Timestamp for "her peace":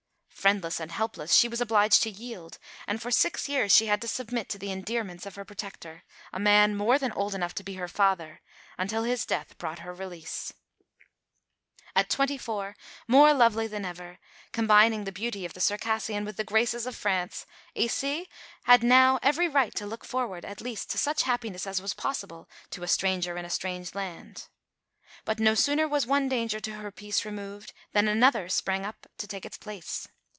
26.77-27.25